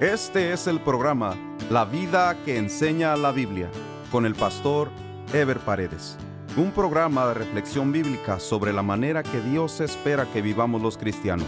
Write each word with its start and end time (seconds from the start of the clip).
Este 0.00 0.52
es 0.52 0.66
el 0.66 0.80
programa 0.80 1.36
La 1.70 1.84
vida 1.84 2.36
que 2.44 2.58
enseña 2.58 3.16
la 3.16 3.30
Biblia 3.30 3.70
con 4.10 4.26
el 4.26 4.34
pastor 4.34 4.90
Ever 5.32 5.60
Paredes. 5.60 6.18
Un 6.56 6.72
programa 6.72 7.28
de 7.28 7.34
reflexión 7.34 7.92
bíblica 7.92 8.40
sobre 8.40 8.72
la 8.72 8.82
manera 8.82 9.22
que 9.22 9.40
Dios 9.40 9.80
espera 9.80 10.26
que 10.32 10.42
vivamos 10.42 10.82
los 10.82 10.98
cristianos, 10.98 11.46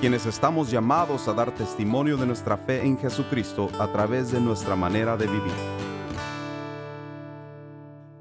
quienes 0.00 0.26
estamos 0.26 0.70
llamados 0.70 1.26
a 1.26 1.32
dar 1.32 1.52
testimonio 1.52 2.16
de 2.16 2.26
nuestra 2.26 2.56
fe 2.56 2.86
en 2.86 2.96
Jesucristo 2.96 3.68
a 3.80 3.90
través 3.90 4.30
de 4.30 4.40
nuestra 4.40 4.76
manera 4.76 5.16
de 5.16 5.26
vivir. 5.26 5.52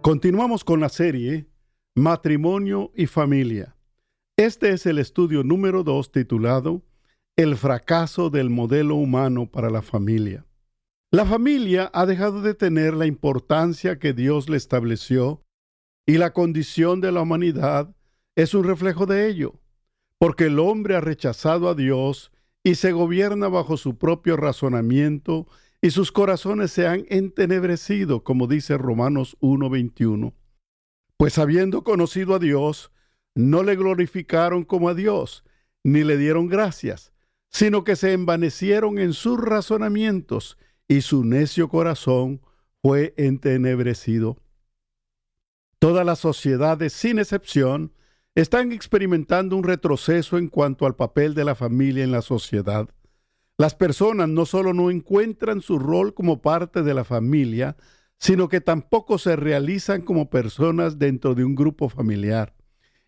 Continuamos 0.02 0.64
con 0.64 0.80
la 0.80 0.90
serie 0.90 1.52
Matrimonio 1.94 2.92
y 2.96 3.06
Familia. 3.06 3.78
Este 4.38 4.72
es 4.72 4.88
el 4.88 4.98
estudio 4.98 5.44
número 5.44 5.84
2 5.84 6.12
titulado 6.12 6.87
el 7.38 7.56
fracaso 7.56 8.32
del 8.32 8.50
modelo 8.50 8.96
humano 8.96 9.46
para 9.46 9.70
la 9.70 9.84
familia. 9.84 10.48
La 11.12 11.24
familia 11.24 11.92
ha 11.94 12.08
dejado 12.08 12.42
de 12.42 12.56
tener 12.56 12.96
la 12.96 13.06
importancia 13.06 14.00
que 14.00 14.12
Dios 14.12 14.50
le 14.50 14.58
estableció 14.58 15.44
y 16.08 16.18
la 16.18 16.34
condición 16.34 17.00
de 17.00 17.12
la 17.12 17.22
humanidad 17.22 17.96
es 18.36 18.56
un 18.56 18.64
reflejo 18.64 19.06
de 19.06 19.28
ello, 19.28 19.60
porque 20.18 20.46
el 20.46 20.58
hombre 20.58 20.96
ha 20.96 21.00
rechazado 21.00 21.70
a 21.70 21.76
Dios 21.76 22.32
y 22.64 22.74
se 22.74 22.92
gobierna 22.92 23.50
bajo 23.50 23.78
su 23.78 24.00
propio 24.00 24.36
razonamiento 24.36 25.46
y 25.80 25.92
sus 25.92 26.12
corazones 26.12 26.72
se 26.72 26.88
han 26.88 27.06
entenebrecido, 27.08 28.24
como 28.24 28.48
dice 28.48 28.80
Romanos 28.80 29.38
1:21. 29.42 30.34
Pues 31.18 31.38
habiendo 31.38 31.84
conocido 31.84 32.34
a 32.34 32.40
Dios, 32.40 32.92
no 33.36 33.62
le 33.62 33.76
glorificaron 33.76 34.64
como 34.64 34.90
a 34.90 34.96
Dios, 34.96 35.44
ni 35.84 36.04
le 36.04 36.18
dieron 36.18 36.48
gracias, 36.48 37.14
sino 37.50 37.84
que 37.84 37.96
se 37.96 38.14
envanecieron 38.14 39.00
en 39.00 39.14
sus 39.14 39.40
razonamientos 39.40 40.58
y 40.88 41.02
su 41.02 41.24
necio 41.24 41.70
corazón 41.70 42.42
fue 42.82 43.14
entenebrecido. 43.18 44.38
Todas 45.80 46.06
las 46.06 46.20
sociedades, 46.20 46.94
sin 46.94 47.20
excepción, 47.20 47.94
están 48.36 48.72
experimentando 48.72 49.56
un 49.56 49.64
retroceso 49.64 50.38
en 50.38 50.48
cuanto 50.48 50.86
al 50.86 50.96
papel 50.96 51.34
de 51.34 51.46
la 51.46 51.56
familia 51.56 52.04
en 52.04 52.12
la 52.12 52.22
sociedad. 52.22 52.90
Las 53.58 53.74
personas 53.74 54.30
no 54.30 54.46
solo 54.46 54.74
no 54.74 54.92
encuentran 54.92 55.62
su 55.62 55.80
rol 55.80 56.14
como 56.14 56.42
parte 56.42 56.84
de 56.84 56.94
la 56.94 57.04
familia, 57.04 57.76
sino 58.20 58.50
que 58.50 58.62
tampoco 58.62 59.18
se 59.18 59.36
realizan 59.36 60.02
como 60.02 60.30
personas 60.30 61.00
dentro 61.00 61.36
de 61.36 61.44
un 61.44 61.56
grupo 61.56 61.90
familiar. 61.90 62.54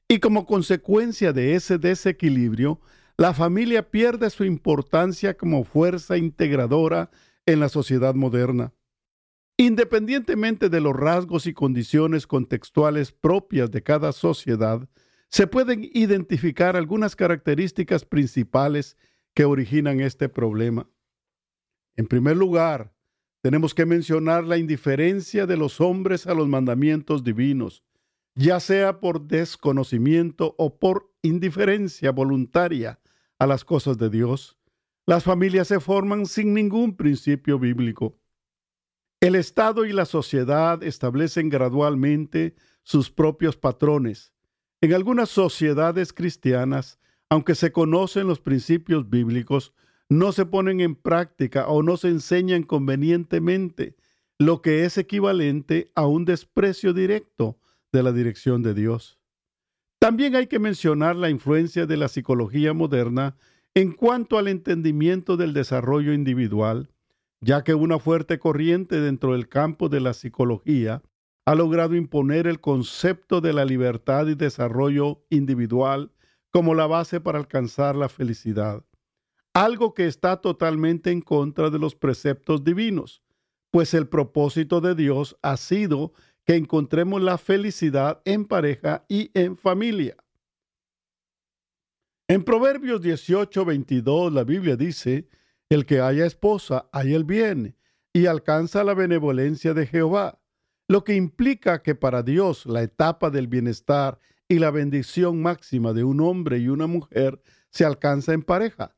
Y 0.08 0.20
como 0.20 0.45
consecuencia 0.48 1.34
de 1.34 1.54
ese 1.54 1.78
desequilibrio, 1.78 2.82
la 3.20 3.34
familia 3.34 3.92
pierde 3.92 4.30
su 4.30 4.45
importancia 4.45 5.36
como 5.36 5.66
fuerza 5.66 6.16
integradora 6.16 7.12
en 7.45 7.59
la 7.59 7.67
sociedad 7.67 8.16
moderna. 8.16 8.72
Independientemente 9.58 10.70
de 10.70 10.80
los 10.80 10.95
rasgos 10.95 11.45
y 11.45 11.53
condiciones 11.53 12.26
contextuales 12.26 13.11
propias 13.11 13.72
de 13.72 13.84
cada 13.84 14.14
sociedad, 14.14 14.88
se 15.28 15.48
pueden 15.48 15.89
identificar 15.94 16.78
algunas 16.78 17.17
características 17.17 18.06
principales 18.06 18.95
que 19.33 19.44
originan 19.44 20.00
este 20.00 20.30
problema. 20.30 20.89
En 21.98 22.08
primer 22.08 22.38
lugar, 22.38 22.94
tenemos 23.42 23.73
que 23.73 23.86
mencionar 23.86 24.45
la 24.45 24.58
indiferencia 24.58 25.45
de 25.45 25.58
los 25.58 25.81
hombres 25.81 26.26
a 26.26 26.33
los 26.33 26.48
mandamientos 26.48 27.26
divinos, 27.26 27.83
ya 28.33 28.61
sea 28.61 29.02
por 29.02 29.28
desconocimiento 29.28 30.56
o 30.58 30.80
por 30.80 31.11
indiferencia 31.22 32.14
voluntaria 32.14 32.98
a 33.40 33.48
las 33.48 33.66
cosas 33.66 33.98
de 33.98 34.09
Dios. 34.09 34.58
Las 35.06 35.23
familias 35.23 35.70
se 35.70 35.80
forman 35.80 36.26
sin 36.26 36.54
ningún 36.54 36.95
principio 36.95 37.58
bíblico. 37.58 38.20
El 39.22 39.36
Estado 39.36 39.86
y 39.86 39.92
la 39.92 40.06
sociedad 40.06 40.84
establecen 40.84 41.50
gradualmente 41.50 42.56
sus 42.84 43.10
propios 43.10 43.58
patrones. 43.58 44.33
En 44.82 44.94
algunas 44.94 45.30
sociedades 45.30 46.14
cristianas, 46.14 47.00
aunque 47.30 47.55
se 47.55 47.72
conocen 47.72 48.27
los 48.27 48.39
principios 48.39 49.10
bíblicos, 49.10 49.73
no 50.10 50.32
se 50.32 50.45
ponen 50.45 50.80
en 50.80 50.95
práctica 50.95 51.67
o 51.67 51.83
no 51.83 51.98
se 51.98 52.08
enseñan 52.08 52.64
convenientemente, 52.64 53.95
lo 54.38 54.61
que 54.61 54.86
es 54.86 54.98
equivalente 54.98 55.92
a 55.95 56.08
un 56.08 56.26
desprecio 56.26 56.94
directo 56.94 57.60
de 57.92 58.04
la 58.04 58.11
dirección 58.11 58.64
de 58.64 58.73
Dios. 58.73 59.19
También 59.99 60.36
hay 60.37 60.48
que 60.48 60.60
mencionar 60.60 61.17
la 61.17 61.30
influencia 61.30 61.86
de 61.86 61.98
la 61.98 62.08
psicología 62.08 62.73
moderna 62.73 63.36
en 63.76 63.92
cuanto 63.92 64.37
al 64.37 64.48
entendimiento 64.48 65.36
del 65.36 65.54
desarrollo 65.54 66.14
individual, 66.14 66.89
ya 67.42 67.65
que 67.65 67.76
una 67.76 67.99
fuerte 67.99 68.39
corriente 68.39 69.02
dentro 69.02 69.33
del 69.33 69.49
campo 69.49 69.89
de 69.89 69.99
la 69.99 70.14
psicología 70.14 71.04
ha 71.45 71.55
logrado 71.55 71.95
imponer 71.95 72.48
el 72.48 72.61
concepto 72.61 73.42
de 73.42 73.52
la 73.52 73.65
libertad 73.65 74.27
y 74.27 74.36
desarrollo 74.36 75.26
individual 75.30 76.11
como 76.49 76.76
la 76.76 76.88
base 76.88 77.20
para 77.20 77.38
alcanzar 77.38 77.95
la 77.95 78.08
felicidad, 78.08 78.86
algo 79.54 79.93
que 79.93 80.08
está 80.08 80.38
totalmente 80.38 81.11
en 81.11 81.21
contra 81.21 81.70
de 81.70 81.80
los 81.80 81.95
preceptos 81.95 82.64
divinos, 82.64 83.21
pues 83.71 83.93
el 83.93 84.08
propósito 84.08 84.80
de 84.80 84.95
Dios 84.95 85.38
ha 85.42 85.58
sido 85.58 86.14
que 86.49 86.55
encontremos 86.55 87.21
la 87.21 87.37
felicidad 87.37 88.23
en 88.26 88.43
pareja 88.43 89.05
y 89.08 89.30
en 89.36 89.55
familia. 89.55 90.17
En 92.27 92.43
Proverbios 92.43 93.04
18, 93.04 93.65
22 93.65 94.33
la 94.33 94.43
Biblia 94.43 94.76
dice, 94.76 95.30
el 95.70 95.86
que 95.86 96.02
haya 96.02 96.26
esposa, 96.26 96.89
haya 96.92 97.15
el 97.15 97.23
bien 97.23 97.77
y 98.14 98.26
alcanza 98.26 98.83
la 98.83 98.95
benevolencia 98.95 99.76
de 99.76 99.86
Jehová, 99.86 100.42
lo 100.88 101.04
que 101.04 101.14
implica 101.14 101.83
que 101.83 101.93
para 101.93 102.23
Dios 102.23 102.65
la 102.65 102.82
etapa 102.82 103.30
del 103.30 103.48
bienestar 103.48 104.17
y 104.48 104.58
la 104.58 104.71
bendición 104.71 105.43
máxima 105.43 105.93
de 105.93 106.04
un 106.04 106.20
hombre 106.20 106.58
y 106.58 106.70
una 106.70 106.88
mujer 106.88 107.43
se 107.70 107.86
alcanza 107.86 108.33
en 108.33 108.42
pareja. 108.42 108.95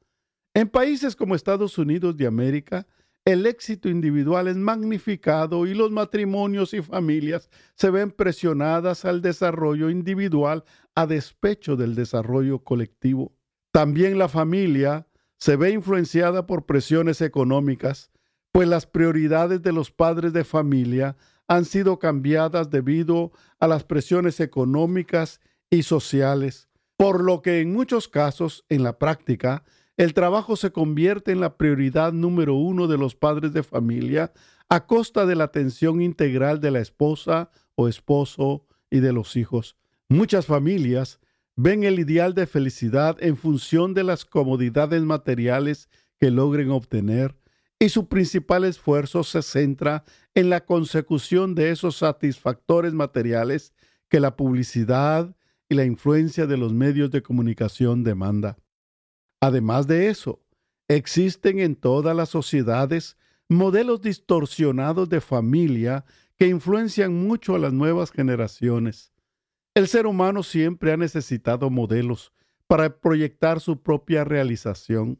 En 0.53 0.69
países 0.69 1.17
como 1.17 1.35
Estados 1.35 1.78
Unidos 1.78 2.16
de 2.16 2.28
América, 2.28 2.88
el 3.26 3.46
éxito 3.46 3.88
individual 3.88 4.48
es 4.48 4.58
magnificado 4.58 5.68
y 5.68 5.74
los 5.74 5.92
matrimonios 5.92 6.74
y 6.74 6.82
familias 6.82 7.50
se 7.76 7.92
ven 7.92 8.12
presionadas 8.12 9.06
al 9.06 9.22
desarrollo 9.22 9.90
individual 9.90 10.64
a 10.96 11.06
despecho 11.06 11.76
del 11.76 11.94
desarrollo 11.94 12.59
colectivo. 12.59 13.34
También 13.72 14.18
la 14.18 14.28
familia 14.28 15.08
se 15.38 15.56
ve 15.56 15.72
influenciada 15.72 16.46
por 16.48 16.66
presiones 16.66 17.22
económicas, 17.22 18.12
pues 18.52 18.68
las 18.68 18.86
prioridades 18.86 19.62
de 19.62 19.72
los 19.72 19.92
padres 19.92 20.34
de 20.34 20.44
familia 20.44 21.16
han 21.48 21.66
sido 21.66 22.00
cambiadas 22.00 22.70
debido 22.70 23.32
a 23.59 23.68
las 23.68 23.84
presiones 23.84 24.40
económicas 24.40 25.42
y 25.70 25.84
sociales, 25.84 26.70
por 26.98 27.24
lo 27.24 27.42
que 27.42 27.62
en 27.62 27.72
muchos 27.72 28.08
casos, 28.08 28.66
en 28.70 28.84
la 28.84 28.98
práctica, 29.00 29.64
el 29.97 30.13
trabajo 30.13 30.56
se 30.56 30.72
convierte 30.72 31.31
en 31.31 31.40
la 31.40 31.57
prioridad 31.57 32.13
número 32.13 32.56
uno 32.56 32.88
de 32.88 32.97
los 32.97 33.16
padres 33.16 33.53
de 33.53 33.63
familia 33.63 34.31
a 34.69 34.85
costa 34.88 35.25
de 35.25 35.35
la 35.35 35.46
atención 35.46 36.02
integral 36.02 36.59
de 36.62 36.72
la 36.72 36.79
esposa 36.79 37.52
o 37.75 37.88
esposo 37.88 38.66
y 38.90 39.00
de 39.00 39.13
los 39.13 39.35
hijos. 39.35 39.75
Muchas 40.09 40.46
familias 40.46 41.19
ven 41.56 41.84
el 41.84 42.00
ideal 42.00 42.34
de 42.34 42.47
felicidad 42.47 43.18
en 43.22 43.35
función 43.38 43.94
de 43.94 44.03
las 44.03 44.25
comodidades 44.25 45.02
materiales 45.03 45.90
que 46.19 46.31
logren 46.31 46.72
obtener 46.72 47.35
y 47.79 47.90
su 47.90 48.08
principal 48.08 48.63
esfuerzo 48.63 49.23
se 49.23 49.41
centra 49.41 50.03
en 50.35 50.50
la 50.50 50.66
consecución 50.66 51.56
de 51.56 51.72
esos 51.72 51.97
satisfactores 51.97 52.94
materiales 52.94 53.73
que 54.08 54.19
la 54.19 54.35
publicidad 54.35 55.35
y 55.68 55.75
la 55.75 55.85
influencia 55.85 56.46
de 56.46 56.58
los 56.58 56.73
medios 56.73 57.09
de 57.09 57.23
comunicación 57.23 58.03
demanda. 58.03 58.58
Además 59.41 59.88
de 59.88 60.09
eso, 60.09 60.40
existen 60.88 61.59
en 61.59 61.75
todas 61.75 62.16
las 62.16 62.29
sociedades 62.29 63.17
modelos 63.49 64.02
distorsionados 64.02 65.09
de 65.09 65.20
familia 65.20 66.05
que 66.38 66.47
influencian 66.47 67.14
mucho 67.14 67.55
a 67.55 67.59
las 67.59 67.73
nuevas 67.73 68.11
generaciones. 68.11 69.11
El 69.73 69.88
ser 69.88 70.05
humano 70.05 70.43
siempre 70.43 70.93
ha 70.93 70.97
necesitado 70.97 71.70
modelos 71.70 72.32
para 72.67 72.99
proyectar 72.99 73.59
su 73.59 73.82
propia 73.82 74.23
realización. 74.23 75.20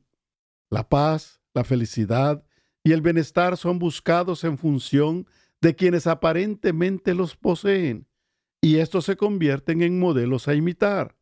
La 0.70 0.88
paz, 0.88 1.42
la 1.54 1.64
felicidad 1.64 2.46
y 2.84 2.92
el 2.92 3.02
bienestar 3.02 3.58
son 3.58 3.80
buscados 3.80 4.44
en 4.44 4.58
función 4.58 5.28
de 5.62 5.76
quienes 5.76 6.08
aparentemente 6.08 7.14
los 7.14 7.36
poseen, 7.36 8.08
y 8.62 8.78
estos 8.78 9.06
se 9.06 9.16
convierten 9.16 9.82
en 9.82 10.00
modelos 10.00 10.48
a 10.48 10.56
imitar. 10.56 11.16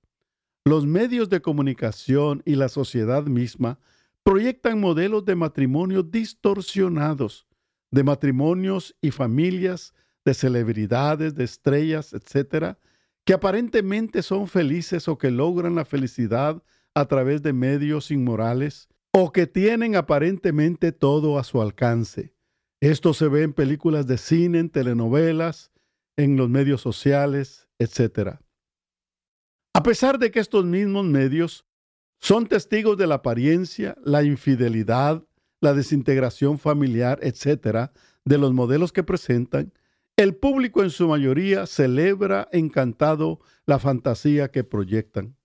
Los 0.69 0.85
medios 0.85 1.29
de 1.29 1.41
comunicación 1.41 2.43
y 2.45 2.53
la 2.53 2.69
sociedad 2.69 3.23
misma 3.23 3.79
proyectan 4.21 4.79
modelos 4.79 5.25
de 5.25 5.33
matrimonio 5.33 6.03
distorsionados, 6.03 7.47
de 7.89 8.03
matrimonios 8.03 8.95
y 9.01 9.09
familias, 9.09 9.95
de 10.23 10.35
celebridades, 10.35 11.33
de 11.33 11.43
estrellas, 11.43 12.13
etcétera, 12.13 12.77
que 13.25 13.33
aparentemente 13.33 14.21
son 14.21 14.47
felices 14.47 15.07
o 15.07 15.17
que 15.17 15.31
logran 15.31 15.73
la 15.73 15.85
felicidad 15.85 16.61
a 16.93 17.05
través 17.05 17.41
de 17.41 17.51
medios 17.51 18.11
inmorales 18.11 18.89
o 19.11 19.31
que 19.31 19.47
tienen 19.47 19.95
aparentemente 19.95 20.91
todo 20.91 21.39
a 21.39 21.43
su 21.43 21.63
alcance. 21.63 22.35
Esto 22.79 23.15
se 23.15 23.27
ve 23.27 23.41
en 23.41 23.53
películas 23.53 24.05
de 24.05 24.19
cine, 24.19 24.59
en 24.59 24.69
telenovelas, 24.69 25.71
en 26.15 26.37
los 26.37 26.47
medios 26.47 26.79
sociales, 26.79 27.67
etc. 27.79 28.37
A 29.73 29.83
pesar 29.83 30.17
de 30.17 30.31
que 30.31 30.39
estos 30.39 30.65
mismos 30.65 31.05
medios 31.05 31.65
son 32.19 32.47
testigos 32.47 32.97
de 32.97 33.07
la 33.07 33.15
apariencia, 33.15 33.95
la 34.03 34.23
infidelidad, 34.23 35.23
la 35.61 35.73
desintegración 35.73 36.57
familiar, 36.57 37.19
etc., 37.21 37.91
de 38.25 38.37
los 38.37 38.53
modelos 38.53 38.91
que 38.91 39.03
presentan, 39.03 39.71
el 40.17 40.35
público 40.35 40.83
en 40.83 40.89
su 40.89 41.07
mayoría 41.07 41.65
celebra 41.65 42.49
encantado 42.51 43.39
la 43.65 43.79
fantasía 43.79 44.51
que 44.51 44.63
proyectan. 44.63 45.37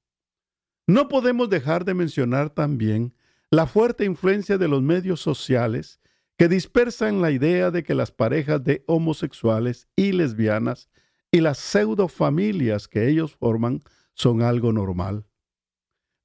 No 0.86 1.08
podemos 1.08 1.48
dejar 1.48 1.84
de 1.84 1.94
mencionar 1.94 2.50
también 2.50 3.14
la 3.50 3.66
fuerte 3.66 4.04
influencia 4.04 4.58
de 4.58 4.68
los 4.68 4.82
medios 4.82 5.20
sociales 5.20 6.00
que 6.36 6.48
dispersan 6.48 7.22
la 7.22 7.30
idea 7.30 7.70
de 7.70 7.84
que 7.84 7.94
las 7.94 8.10
parejas 8.10 8.64
de 8.64 8.82
homosexuales 8.86 9.86
y 9.94 10.12
lesbianas 10.12 10.88
y 11.30 11.40
las 11.40 11.58
pseudofamilias 11.58 12.88
que 12.88 13.08
ellos 13.08 13.36
forman 13.36 13.80
son 14.14 14.42
algo 14.42 14.72
normal. 14.72 15.26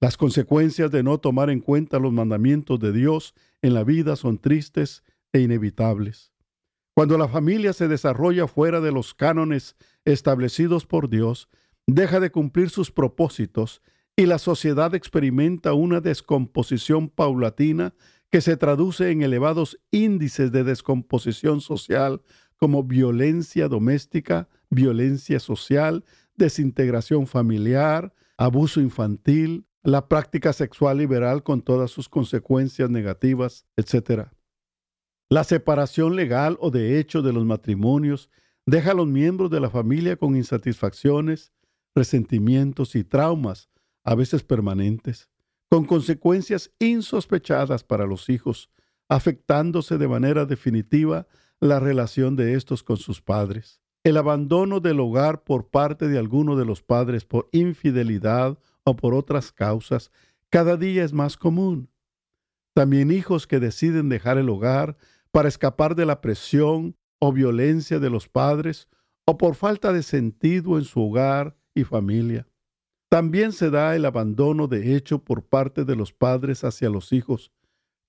Las 0.02 0.16
consecuencias 0.16 0.92
de 0.92 1.04
no 1.04 1.20
tomar 1.20 1.50
en 1.50 1.60
cuenta 1.60 2.00
los 2.00 2.14
mandamientos 2.14 2.80
de 2.80 2.94
Dios 2.94 3.34
en 3.62 3.74
la 3.74 3.84
vida 3.84 4.16
son 4.16 4.38
tristes 4.38 5.04
e 5.34 5.42
inevitables. 5.42 6.32
Cuando 6.96 7.18
la 7.18 7.28
familia 7.28 7.74
se 7.74 7.88
desarrolla 7.88 8.48
fuera 8.48 8.82
de 8.82 8.92
los 8.92 9.14
cánones 9.14 9.76
establecidos 10.06 10.86
por 10.86 11.10
Dios, 11.10 11.50
deja 11.88 12.20
de 12.20 12.32
cumplir 12.32 12.70
sus 12.70 12.92
propósitos 12.92 13.82
y 14.16 14.26
la 14.26 14.38
sociedad 14.38 14.94
experimenta 14.96 15.74
una 15.74 16.02
descomposición 16.02 17.10
paulatina 17.10 17.94
que 18.30 18.42
se 18.42 18.58
traduce 18.58 19.12
en 19.12 19.22
elevados 19.22 19.80
índices 19.92 20.52
de 20.52 20.64
descomposición 20.64 21.62
social 21.62 22.22
como 22.58 22.84
violencia 22.84 23.70
doméstica, 23.70 24.50
violencia 24.70 25.40
social, 25.40 26.04
desintegración 26.40 27.28
familiar, 27.28 28.12
abuso 28.38 28.82
infantil, 28.82 29.68
la 29.84 30.08
práctica 30.08 30.52
sexual 30.54 30.98
liberal 30.98 31.44
con 31.44 31.62
todas 31.62 31.92
sus 31.92 32.10
consecuencias 32.10 32.90
negativas, 32.90 33.68
etc. 33.78 34.30
La 35.30 35.44
separación 35.44 36.16
legal 36.16 36.58
o 36.60 36.72
de 36.72 37.00
hecho 37.00 37.22
de 37.22 37.32
los 37.32 37.46
matrimonios 37.46 38.32
deja 38.66 38.92
a 38.92 38.96
los 38.96 39.08
miembros 39.08 39.52
de 39.52 39.60
la 39.60 39.70
familia 39.70 40.16
con 40.16 40.36
insatisfacciones, 40.36 41.54
resentimientos 41.94 42.96
y 42.96 43.04
traumas, 43.04 43.70
a 44.04 44.16
veces 44.16 44.44
permanentes, 44.44 45.30
con 45.70 45.86
consecuencias 45.86 46.72
insospechadas 46.80 47.84
para 47.84 48.06
los 48.08 48.30
hijos, 48.30 48.72
afectándose 49.08 49.98
de 49.98 50.08
manera 50.08 50.46
definitiva 50.46 51.28
la 51.60 51.80
relación 51.80 52.36
de 52.36 52.56
estos 52.56 52.84
con 52.84 52.98
sus 52.98 53.22
padres. 53.22 53.82
El 54.04 54.16
abandono 54.16 54.80
del 54.80 55.00
hogar 55.01 55.44
por 55.44 55.68
parte 55.68 56.07
de 56.07 56.18
alguno 56.18 56.56
de 56.56 56.66
los 56.66 56.81
padres 56.81 57.25
por 57.25 57.50
infidelidad 57.51 58.57
o 58.84 58.96
por 58.96 59.13
otras 59.13 59.51
causas 59.51 60.12
cada 60.50 60.78
día 60.78 61.04
es 61.04 61.13
más 61.13 61.38
común. 61.38 61.90
También 62.74 63.12
hijos 63.12 63.46
que 63.46 63.60
deciden 63.60 64.10
dejar 64.10 64.38
el 64.38 64.50
hogar 64.50 64.98
para 65.31 65.50
escapar 65.50 65.96
de 65.96 66.06
la 66.06 66.22
presión 66.22 66.96
o 67.19 67.34
violencia 67.34 68.00
de 68.00 68.10
los 68.10 68.30
padres 68.30 68.88
o 69.25 69.38
por 69.38 69.56
falta 69.56 69.92
de 69.92 70.02
sentido 70.02 70.78
en 70.78 70.86
su 70.86 71.02
hogar 71.02 71.57
y 71.75 71.84
familia. 71.84 72.48
También 73.10 73.52
se 73.52 73.69
da 73.69 73.95
el 73.95 74.06
abandono 74.06 74.68
de 74.68 74.95
hecho 74.95 75.24
por 75.24 75.44
parte 75.44 75.84
de 75.84 75.95
los 75.95 76.13
padres 76.13 76.63
hacia 76.63 76.90
los 76.90 77.12
hijos, 77.12 77.52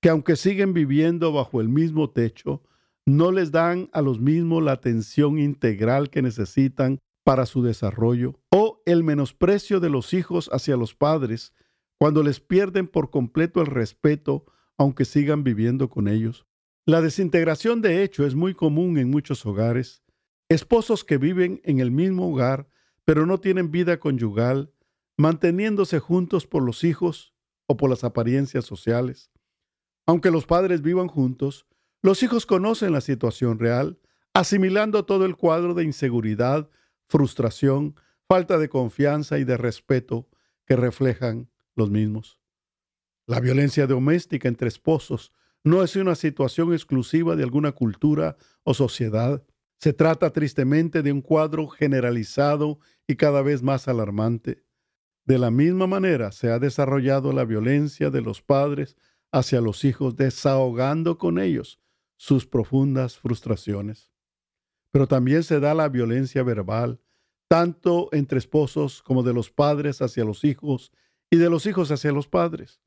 que 0.01 0.09
aunque 0.09 0.37
siguen 0.37 0.73
viviendo 0.73 1.33
bajo 1.33 1.61
el 1.61 1.69
mismo 1.69 2.11
techo, 2.11 2.63
no 3.07 3.33
les 3.33 3.51
dan 3.51 3.89
a 3.93 4.03
los 4.03 4.21
mismos 4.21 4.63
la 4.63 4.73
atención 4.73 5.39
integral 5.39 6.11
que 6.11 6.23
necesitan 6.23 6.99
para 7.25 7.47
su 7.47 7.63
desarrollo, 7.63 8.41
o 8.51 8.83
el 8.87 9.05
menosprecio 9.05 9.81
de 9.81 9.91
los 9.91 10.15
hijos 10.15 10.49
hacia 10.53 10.77
los 10.77 10.95
padres 10.95 11.53
cuando 11.99 12.23
les 12.23 12.41
pierden 12.41 12.89
por 12.89 13.11
completo 13.11 13.61
el 13.61 13.67
respeto 13.67 14.47
aunque 14.79 15.05
sigan 15.05 15.45
viviendo 15.45 15.91
con 15.91 16.09
ellos. 16.09 16.47
La 16.87 17.03
desintegración 17.03 17.83
de 17.83 18.03
hecho 18.03 18.25
es 18.25 18.35
muy 18.35 18.55
común 18.55 18.97
en 18.97 19.11
muchos 19.11 19.45
hogares. 19.45 20.03
Esposos 20.49 21.05
que 21.05 21.19
viven 21.19 21.61
en 21.65 21.79
el 21.81 21.91
mismo 21.91 22.31
hogar 22.31 22.69
pero 23.11 23.27
no 23.27 23.41
tienen 23.41 23.73
vida 23.73 23.99
conyugal, 23.99 24.73
manteniéndose 25.19 25.99
juntos 25.99 26.47
por 26.47 26.63
los 26.63 26.85
hijos 26.85 27.35
o 27.67 27.77
por 27.77 27.91
las 27.91 28.05
apariencias 28.05 28.65
sociales. 28.65 29.33
Aunque 30.07 30.31
los 30.31 30.47
padres 30.47 30.81
vivan 30.81 31.09
juntos, 31.09 31.67
los 32.03 32.23
hijos 32.23 32.47
conocen 32.47 32.93
la 32.93 33.03
situación 33.03 33.59
real, 33.59 33.99
asimilando 34.33 35.05
todo 35.05 35.27
el 35.27 35.37
cuadro 35.37 35.75
de 35.75 35.85
inseguridad, 35.85 36.71
frustración, 37.09 37.95
falta 38.27 38.57
de 38.59 38.71
confianza 38.71 39.39
y 39.39 39.45
de 39.45 39.57
respeto 39.57 40.29
que 40.65 40.77
reflejan 40.77 41.51
los 41.75 41.91
mismos. 41.91 42.39
La 43.27 43.41
violencia 43.41 43.87
doméstica 43.87 44.49
entre 44.49 44.69
esposos 44.69 45.33
no 45.63 45.83
es 45.83 45.95
una 45.97 46.15
situación 46.15 46.73
exclusiva 46.73 47.37
de 47.37 47.43
alguna 47.43 47.73
cultura 47.73 48.37
o 48.63 48.73
sociedad. 48.73 49.45
Se 49.79 49.93
trata 49.93 50.33
tristemente 50.33 51.03
de 51.03 51.13
un 51.13 51.21
cuadro 51.21 51.69
generalizado 51.69 52.79
y 53.07 53.17
cada 53.17 53.43
vez 53.43 53.63
más 53.63 53.89
alarmante. 53.89 54.65
De 55.27 55.39
la 55.39 55.51
misma 55.51 55.87
manera 55.87 56.33
se 56.33 56.51
ha 56.51 56.59
desarrollado 56.59 57.33
la 57.33 57.45
violencia 57.45 58.11
de 58.11 58.23
los 58.23 58.41
padres 58.41 58.97
hacia 59.33 59.61
los 59.61 59.85
hijos, 59.85 60.17
desahogando 60.17 61.19
con 61.19 61.39
ellos 61.39 61.80
sus 62.21 62.45
profundas 62.45 63.17
frustraciones. 63.17 64.13
Pero 64.93 65.09
también 65.09 65.43
se 65.43 65.59
da 65.59 65.73
la 65.73 65.89
violencia 65.89 66.43
verbal, 66.43 67.01
tanto 67.49 68.11
entre 68.13 68.39
esposos 68.39 69.03
como 69.03 69.23
de 69.23 69.33
los 69.33 69.51
padres 69.51 70.03
hacia 70.03 70.27
los 70.27 70.45
hijos 70.45 70.93
y 71.31 71.39
de 71.39 71.49
los 71.49 71.65
hijos 71.65 71.91
hacia 71.91 72.13
los 72.13 72.29
padres. 72.29 72.83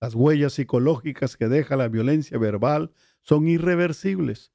Las 0.00 0.14
huellas 0.14 0.54
psicológicas 0.54 1.36
que 1.36 1.48
deja 1.48 1.76
la 1.76 1.88
violencia 1.88 2.38
verbal 2.38 2.90
son 3.20 3.48
irreversibles 3.48 4.50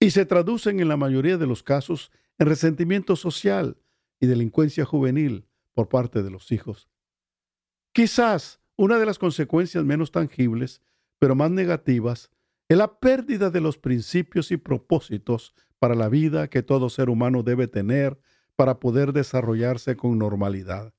y 0.00 0.10
se 0.10 0.26
traducen 0.26 0.80
en 0.80 0.88
la 0.88 0.96
mayoría 0.96 1.38
de 1.38 1.46
los 1.46 1.62
casos 1.62 2.10
en 2.38 2.48
resentimiento 2.48 3.14
social 3.14 3.76
y 4.18 4.26
delincuencia 4.26 4.84
juvenil 4.84 5.46
por 5.72 5.88
parte 5.88 6.24
de 6.24 6.30
los 6.32 6.50
hijos. 6.50 6.90
Quizás 7.94 8.60
una 8.76 8.98
de 8.98 9.06
las 9.06 9.20
consecuencias 9.20 9.84
menos 9.84 10.10
tangibles, 10.10 10.82
pero 11.20 11.36
más 11.36 11.52
negativas, 11.52 12.32
es 12.68 12.76
la 12.76 13.00
pérdida 13.00 13.50
de 13.50 13.60
los 13.60 13.78
principios 13.78 14.50
y 14.50 14.58
propósitos 14.58 15.54
para 15.78 15.94
la 15.94 16.08
vida 16.08 16.48
que 16.48 16.62
todo 16.62 16.90
ser 16.90 17.08
humano 17.08 17.42
debe 17.42 17.66
tener 17.66 18.18
para 18.56 18.78
poder 18.78 19.12
desarrollarse 19.12 19.96
con 19.96 20.18
normalidad. 20.18 20.92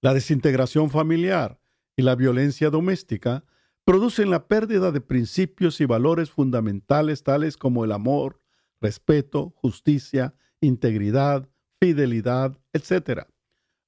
La 0.00 0.14
desintegración 0.14 0.90
familiar 0.90 1.60
y 1.96 2.02
la 2.02 2.14
violencia 2.14 2.70
doméstica 2.70 3.44
producen 3.84 4.30
la 4.30 4.48
pérdida 4.48 4.90
de 4.90 5.00
principios 5.00 5.80
y 5.80 5.84
valores 5.84 6.30
fundamentales 6.30 7.22
tales 7.22 7.56
como 7.56 7.84
el 7.84 7.92
amor, 7.92 8.40
respeto, 8.80 9.52
justicia, 9.56 10.34
integridad, 10.60 11.48
fidelidad, 11.80 12.58
etc. 12.72 13.22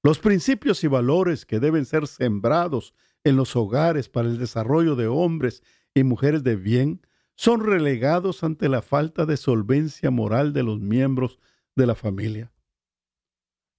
Los 0.04 0.20
principios 0.20 0.84
y 0.84 0.86
valores 0.86 1.44
que 1.44 1.58
deben 1.58 1.84
ser 1.84 2.06
sembrados 2.06 2.94
en 3.24 3.36
los 3.36 3.56
hogares 3.56 4.08
para 4.08 4.28
el 4.28 4.38
desarrollo 4.38 4.94
de 4.94 5.08
hombres 5.08 5.62
y 5.98 6.04
mujeres 6.04 6.42
de 6.42 6.56
bien 6.56 7.00
son 7.36 7.64
relegados 7.64 8.42
ante 8.42 8.68
la 8.68 8.82
falta 8.82 9.26
de 9.26 9.36
solvencia 9.36 10.10
moral 10.10 10.52
de 10.52 10.62
los 10.62 10.80
miembros 10.80 11.38
de 11.76 11.86
la 11.86 11.94
familia. 11.94 12.52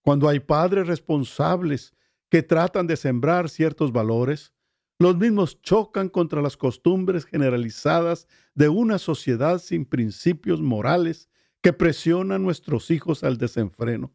Cuando 0.01 0.29
hay 0.29 0.39
padres 0.39 0.88
responsables 0.88 1.93
que 2.29 2.41
tratan 2.41 2.88
de 2.88 2.95
sembrar 2.95 3.49
ciertos 3.49 3.91
valores, 3.91 4.53
los 4.97 5.17
mismos 5.17 5.61
chocan 5.61 6.09
contra 6.09 6.41
las 6.41 6.57
costumbres 6.57 7.25
generalizadas 7.25 8.27
de 8.53 8.69
una 8.69 8.97
sociedad 8.97 9.59
sin 9.59 9.85
principios 9.85 10.61
morales 10.61 11.29
que 11.61 11.73
presiona 11.73 12.35
a 12.35 12.39
nuestros 12.39 12.91
hijos 12.91 13.23
al 13.23 13.38
desenfreno. 13.38 14.13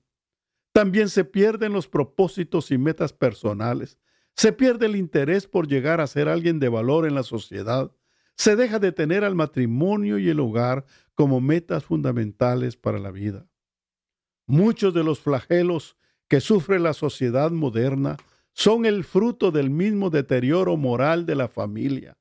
También 0.73 1.09
se 1.09 1.25
pierden 1.25 1.73
los 1.73 1.87
propósitos 1.87 2.71
y 2.71 2.79
metas 2.79 3.13
personales. 3.13 3.99
Se 4.37 4.53
pierde 4.53 4.87
el 4.87 4.97
interés 4.97 5.47
por 5.47 5.69
llegar 5.69 6.01
a 6.01 6.07
ser 6.07 6.29
alguien 6.29 6.59
de 6.59 6.69
valor 6.69 7.07
en 7.07 7.15
la 7.15 7.23
sociedad. 7.23 7.93
Se 8.37 8.57
deja 8.57 8.79
de 8.79 8.93
tener 8.93 9.25
al 9.25 9.35
matrimonio 9.35 10.19
y 10.19 10.29
el 10.29 10.41
hogar 10.41 10.85
como 11.15 11.41
metas 11.41 11.85
fundamentales 11.85 12.77
para 12.77 12.99
la 12.99 13.13
vida. 13.13 13.47
Muchos 14.47 14.93
de 14.93 15.05
los 15.05 15.21
flagelos 15.21 15.97
que 16.29 16.41
sufre 16.41 16.81
la 16.81 16.93
sociedad 16.93 17.51
moderna 17.51 18.17
son 18.53 18.87
el 18.87 19.05
fruto 19.05 19.51
del 19.51 19.71
mismo 19.71 20.11
deterioro 20.11 20.77
moral 20.77 21.27
de 21.27 21.35
la 21.37 21.49
familia. 21.49 22.17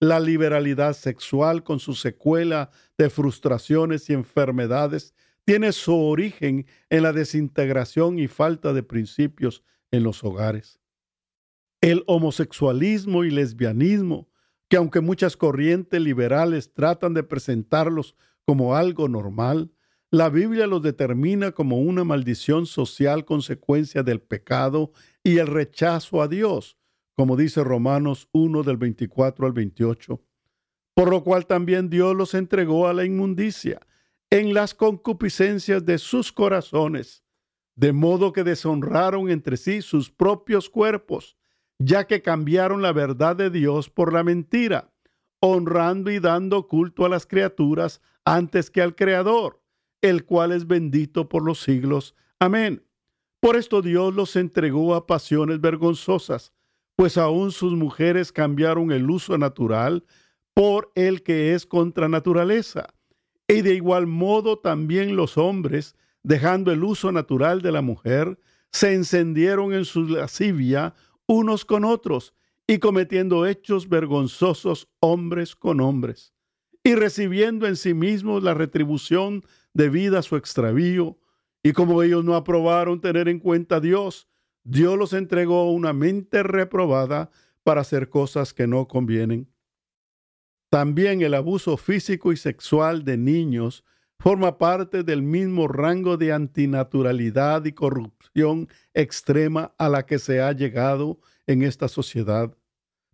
La 0.00 0.20
liberalidad 0.20 0.94
sexual 0.94 1.62
con 1.62 1.78
su 1.78 1.94
secuela 1.94 2.70
de 2.98 3.08
frustraciones 3.08 4.10
y 4.10 4.14
enfermedades 4.14 5.14
tiene 5.44 5.72
su 5.72 5.94
origen 5.94 6.66
en 6.90 7.02
la 7.02 7.12
desintegración 7.12 8.18
y 8.18 8.26
falta 8.26 8.72
de 8.72 8.82
principios 8.82 9.62
en 9.90 10.02
los 10.02 10.24
hogares. 10.24 10.81
El 11.82 12.04
homosexualismo 12.06 13.24
y 13.24 13.30
lesbianismo, 13.32 14.28
que 14.68 14.76
aunque 14.76 15.00
muchas 15.00 15.36
corrientes 15.36 16.00
liberales 16.00 16.72
tratan 16.72 17.12
de 17.12 17.24
presentarlos 17.24 18.14
como 18.44 18.76
algo 18.76 19.08
normal, 19.08 19.72
la 20.08 20.28
Biblia 20.28 20.68
los 20.68 20.80
determina 20.84 21.50
como 21.50 21.80
una 21.80 22.04
maldición 22.04 22.66
social 22.66 23.24
consecuencia 23.24 24.04
del 24.04 24.20
pecado 24.20 24.92
y 25.24 25.38
el 25.38 25.48
rechazo 25.48 26.22
a 26.22 26.28
Dios, 26.28 26.78
como 27.16 27.36
dice 27.36 27.64
Romanos 27.64 28.28
1 28.30 28.62
del 28.62 28.76
24 28.76 29.44
al 29.44 29.52
28. 29.52 30.22
Por 30.94 31.10
lo 31.10 31.24
cual 31.24 31.46
también 31.46 31.90
Dios 31.90 32.14
los 32.14 32.34
entregó 32.34 32.86
a 32.86 32.92
la 32.92 33.04
inmundicia 33.04 33.80
en 34.30 34.54
las 34.54 34.72
concupiscencias 34.72 35.84
de 35.84 35.98
sus 35.98 36.30
corazones, 36.30 37.24
de 37.74 37.92
modo 37.92 38.32
que 38.32 38.44
deshonraron 38.44 39.30
entre 39.30 39.56
sí 39.56 39.82
sus 39.82 40.12
propios 40.12 40.70
cuerpos, 40.70 41.36
ya 41.84 42.06
que 42.06 42.22
cambiaron 42.22 42.82
la 42.82 42.92
verdad 42.92 43.36
de 43.36 43.50
Dios 43.50 43.90
por 43.90 44.12
la 44.12 44.22
mentira, 44.24 44.90
honrando 45.40 46.10
y 46.10 46.18
dando 46.18 46.66
culto 46.68 47.04
a 47.04 47.08
las 47.08 47.26
criaturas 47.26 48.00
antes 48.24 48.70
que 48.70 48.82
al 48.82 48.94
Creador 48.94 49.62
el 50.02 50.24
cual 50.24 50.52
es 50.52 50.66
bendito 50.66 51.28
por 51.28 51.42
los 51.42 51.60
siglos. 51.60 52.14
Amén. 52.38 52.82
Por 53.40 53.56
esto 53.56 53.80
Dios 53.80 54.14
los 54.14 54.36
entregó 54.36 54.94
a 54.94 55.06
pasiones 55.06 55.60
vergonzosas, 55.60 56.52
pues 56.96 57.16
aún 57.16 57.52
sus 57.52 57.72
mujeres 57.72 58.32
cambiaron 58.32 58.92
el 58.92 59.08
uso 59.08 59.38
natural 59.38 60.04
por 60.52 60.92
el 60.94 61.22
que 61.22 61.54
es 61.54 61.64
contra 61.64 62.08
naturaleza. 62.08 62.92
Y 63.48 63.62
de 63.62 63.74
igual 63.74 64.06
modo 64.06 64.58
también 64.58 65.16
los 65.16 65.38
hombres, 65.38 65.96
dejando 66.22 66.72
el 66.72 66.84
uso 66.84 67.10
natural 67.10 67.62
de 67.62 67.72
la 67.72 67.80
mujer, 67.80 68.38
se 68.70 68.94
encendieron 68.94 69.72
en 69.72 69.84
su 69.84 70.04
lascivia 70.04 70.94
unos 71.32 71.64
con 71.64 71.84
otros 71.84 72.34
y 72.66 72.78
cometiendo 72.78 73.46
hechos 73.46 73.88
vergonzosos 73.88 74.88
hombres 75.00 75.56
con 75.56 75.80
hombres, 75.80 76.34
y 76.84 76.94
recibiendo 76.94 77.66
en 77.66 77.76
sí 77.76 77.94
mismos 77.94 78.42
la 78.42 78.52
retribución 78.52 79.42
debido 79.72 80.18
a 80.18 80.22
su 80.22 80.36
extravío, 80.36 81.18
y 81.62 81.72
como 81.72 82.02
ellos 82.02 82.22
no 82.22 82.34
aprobaron 82.34 83.00
tener 83.00 83.28
en 83.28 83.38
cuenta 83.38 83.76
a 83.76 83.80
Dios, 83.80 84.28
Dios 84.62 84.98
los 84.98 85.14
entregó 85.14 85.72
una 85.72 85.94
mente 85.94 86.42
reprobada 86.42 87.30
para 87.62 87.80
hacer 87.80 88.10
cosas 88.10 88.52
que 88.52 88.66
no 88.66 88.86
convienen. 88.86 89.48
También 90.70 91.22
el 91.22 91.32
abuso 91.34 91.76
físico 91.78 92.32
y 92.32 92.36
sexual 92.36 93.04
de 93.04 93.16
niños 93.16 93.84
forma 94.22 94.56
parte 94.56 95.02
del 95.02 95.20
mismo 95.20 95.66
rango 95.66 96.16
de 96.16 96.32
antinaturalidad 96.32 97.64
y 97.64 97.72
corrupción 97.72 98.68
extrema 98.94 99.74
a 99.78 99.88
la 99.88 100.06
que 100.06 100.20
se 100.20 100.40
ha 100.40 100.52
llegado 100.52 101.18
en 101.48 101.64
esta 101.64 101.88
sociedad, 101.88 102.56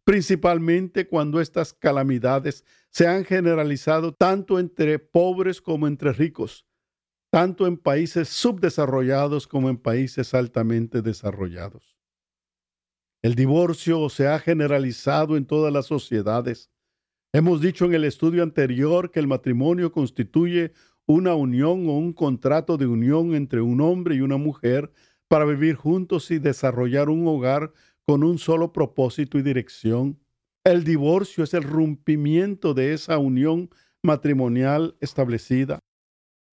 principalmente 0.04 1.08
cuando 1.08 1.40
estas 1.40 1.72
calamidades 1.72 2.62
se 2.90 3.06
han 3.06 3.24
generalizado 3.24 4.12
tanto 4.12 4.58
entre 4.58 4.98
pobres 4.98 5.62
como 5.62 5.86
entre 5.86 6.12
ricos, 6.12 6.66
tanto 7.30 7.66
en 7.66 7.78
países 7.78 8.28
subdesarrollados 8.28 9.46
como 9.46 9.70
en 9.70 9.78
países 9.78 10.34
altamente 10.34 11.00
desarrollados. 11.00 11.96
El 13.22 13.34
divorcio 13.34 14.10
se 14.10 14.28
ha 14.28 14.38
generalizado 14.38 15.38
en 15.38 15.46
todas 15.46 15.72
las 15.72 15.86
sociedades. 15.86 16.70
Hemos 17.32 17.62
dicho 17.62 17.86
en 17.86 17.94
el 17.94 18.04
estudio 18.04 18.42
anterior 18.42 19.10
que 19.10 19.20
el 19.20 19.26
matrimonio 19.26 19.90
constituye 19.90 20.74
una 21.08 21.34
unión 21.34 21.88
o 21.88 21.96
un 21.96 22.12
contrato 22.12 22.76
de 22.76 22.86
unión 22.86 23.34
entre 23.34 23.62
un 23.62 23.80
hombre 23.80 24.14
y 24.14 24.20
una 24.20 24.36
mujer 24.36 24.92
para 25.26 25.46
vivir 25.46 25.74
juntos 25.74 26.30
y 26.30 26.38
desarrollar 26.38 27.08
un 27.08 27.26
hogar 27.26 27.72
con 28.06 28.22
un 28.22 28.38
solo 28.38 28.72
propósito 28.72 29.38
y 29.38 29.42
dirección. 29.42 30.20
El 30.64 30.84
divorcio 30.84 31.44
es 31.44 31.54
el 31.54 31.62
rompimiento 31.62 32.74
de 32.74 32.92
esa 32.92 33.16
unión 33.16 33.70
matrimonial 34.02 34.96
establecida. 35.00 35.78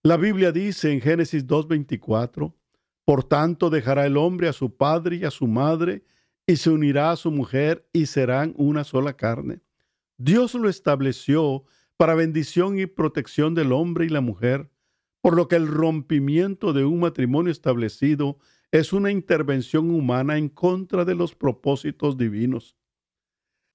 La 0.03 0.15
Biblia 0.15 0.53
dice 0.53 0.91
en 0.93 1.01
Génesis 1.01 1.45
2.24, 1.45 2.53
por 3.03 3.23
tanto 3.25 3.69
dejará 3.69 4.05
el 4.05 4.15
hombre 4.15 4.47
a 4.47 4.53
su 4.53 4.73
padre 4.75 5.17
y 5.17 5.25
a 5.25 5.31
su 5.31 5.47
madre 5.47 6.03
y 6.47 6.55
se 6.55 6.69
unirá 6.69 7.11
a 7.11 7.17
su 7.17 7.29
mujer 7.29 7.85
y 7.91 8.05
serán 8.05 8.53
una 8.55 8.85
sola 8.85 9.17
carne. 9.17 9.59
Dios 10.17 10.53
lo 10.53 10.69
estableció 10.69 11.65
para 11.97 12.15
bendición 12.15 12.79
y 12.79 12.85
protección 12.85 13.55
del 13.55 13.71
hombre 13.71 14.05
y 14.05 14.09
la 14.09 14.21
mujer, 14.21 14.69
por 15.21 15.35
lo 15.35 15.47
que 15.47 15.55
el 15.55 15.67
rompimiento 15.67 16.73
de 16.73 16.85
un 16.85 16.99
matrimonio 16.99 17.51
establecido 17.51 18.37
es 18.71 18.93
una 18.93 19.11
intervención 19.11 19.89
humana 19.89 20.37
en 20.37 20.49
contra 20.49 21.05
de 21.05 21.15
los 21.15 21.35
propósitos 21.35 22.17
divinos. 22.17 22.75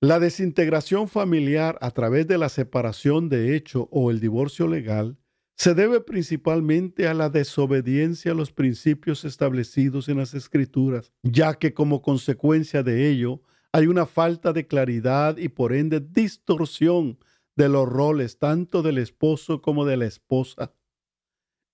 La 0.02 0.18
desintegración 0.18 1.08
familiar 1.08 1.78
a 1.80 1.90
través 1.90 2.26
de 2.26 2.38
la 2.38 2.48
separación 2.48 3.28
de 3.28 3.54
hecho 3.54 3.88
o 3.90 4.10
el 4.10 4.20
divorcio 4.20 4.66
legal 4.66 5.18
se 5.56 5.74
debe 5.74 6.00
principalmente 6.00 7.06
a 7.06 7.12
la 7.12 7.28
desobediencia 7.28 8.32
a 8.32 8.34
los 8.34 8.50
principios 8.50 9.26
establecidos 9.26 10.08
en 10.08 10.16
las 10.16 10.32
escrituras, 10.32 11.12
ya 11.22 11.54
que 11.54 11.74
como 11.74 12.00
consecuencia 12.00 12.82
de 12.82 13.10
ello 13.10 13.42
hay 13.72 13.86
una 13.86 14.06
falta 14.06 14.54
de 14.54 14.66
claridad 14.66 15.36
y 15.36 15.50
por 15.50 15.74
ende 15.74 16.00
distorsión 16.00 17.18
de 17.60 17.68
los 17.68 17.86
roles 17.86 18.38
tanto 18.38 18.80
del 18.80 18.96
esposo 18.96 19.60
como 19.60 19.84
de 19.84 19.98
la 19.98 20.06
esposa. 20.06 20.72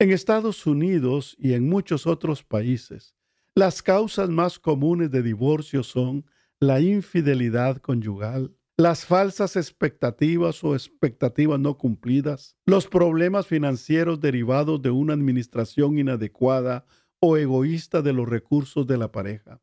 En 0.01 0.11
Estados 0.11 0.67
Unidos 0.67 1.37
y 1.39 1.53
en 1.53 1.69
muchos 1.69 2.09
otros 2.09 2.43
países, 2.43 3.15
las 3.55 3.85
causas 3.85 4.29
más 4.29 4.59
comunes 4.59 5.13
de 5.13 5.23
divorcio 5.23 5.85
son 5.85 6.27
la 6.59 6.81
infidelidad 6.81 7.77
conyugal, 7.77 8.53
las 8.77 9.07
falsas 9.07 9.55
expectativas 9.55 10.65
o 10.65 10.75
expectativas 10.75 11.61
no 11.61 11.79
cumplidas, 11.79 12.57
los 12.67 12.89
problemas 12.89 13.47
financieros 13.47 14.21
derivados 14.21 14.83
de 14.83 14.91
una 14.91 15.13
administración 15.13 16.01
inadecuada 16.01 16.85
o 17.21 17.37
egoísta 17.37 18.03
de 18.03 18.13
los 18.13 18.29
recursos 18.29 18.89
de 18.89 18.99
la 18.99 19.13
pareja. 19.13 19.63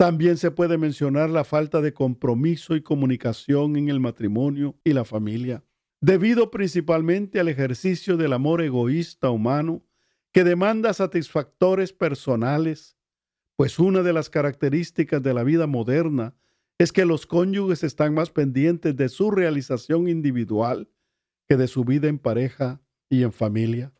También 0.00 0.38
se 0.38 0.50
puede 0.50 0.78
mencionar 0.78 1.28
la 1.28 1.44
falta 1.44 1.82
de 1.82 1.92
compromiso 1.92 2.74
y 2.74 2.80
comunicación 2.80 3.76
en 3.76 3.90
el 3.90 4.00
matrimonio 4.00 4.74
y 4.82 4.94
la 4.94 5.04
familia, 5.04 5.62
debido 6.00 6.50
principalmente 6.50 7.38
al 7.38 7.48
ejercicio 7.48 8.16
del 8.16 8.32
amor 8.32 8.62
egoísta 8.62 9.28
humano 9.28 9.84
que 10.32 10.42
demanda 10.42 10.94
satisfactores 10.94 11.92
personales 11.92 12.96
pues 13.56 13.78
una 13.78 14.02
de 14.02 14.14
las 14.14 14.30
características 14.30 15.22
de 15.22 15.34
la 15.34 15.44
vida 15.44 15.66
moderna 15.66 16.34
es 16.78 16.92
que 16.92 17.04
los 17.04 17.26
cónyuges 17.26 17.84
están 17.84 18.14
más 18.14 18.30
pendientes 18.30 18.96
de 18.96 19.10
su 19.10 19.30
realización 19.30 20.08
individual 20.08 20.88
que 21.46 21.58
de 21.58 21.68
su 21.68 21.84
vida 21.84 22.08
en 22.08 22.18
pareja 22.18 22.80
y 23.10 23.22
en 23.22 23.32
familia. 23.32 23.92